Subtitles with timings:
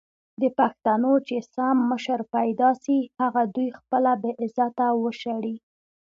[0.41, 5.55] د پښتنو چې سم مشر پېدا سي هغه دوي خپله بې عزته او وشړي!